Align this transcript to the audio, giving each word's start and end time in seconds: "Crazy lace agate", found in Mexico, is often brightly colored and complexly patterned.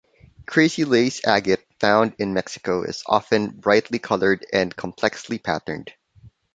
"Crazy 0.47 0.83
lace 0.83 1.21
agate", 1.27 1.63
found 1.79 2.15
in 2.17 2.33
Mexico, 2.33 2.81
is 2.81 3.03
often 3.05 3.49
brightly 3.51 3.99
colored 3.99 4.43
and 4.51 4.75
complexly 4.75 5.37
patterned. 5.37 5.93